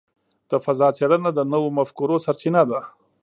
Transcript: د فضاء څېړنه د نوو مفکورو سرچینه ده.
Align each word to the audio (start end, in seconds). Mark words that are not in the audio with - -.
د 0.49 0.51
فضاء 0.65 0.91
څېړنه 0.97 1.29
د 1.33 1.39
نوو 1.51 1.67
مفکورو 1.77 2.15
سرچینه 2.25 2.61
ده. 2.69 2.79